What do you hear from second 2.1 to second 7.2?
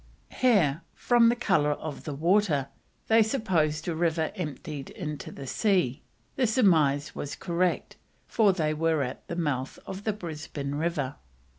water, they supposed a river emptied into the sea; the surmise